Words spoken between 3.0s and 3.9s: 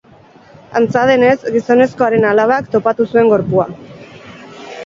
zuen gorpua.